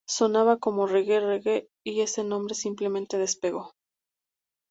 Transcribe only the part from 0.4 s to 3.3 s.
como 'reggae, reggae' y ese nombre simplemente